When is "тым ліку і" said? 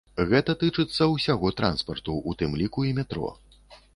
2.39-2.97